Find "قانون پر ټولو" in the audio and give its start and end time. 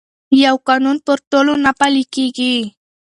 0.67-1.53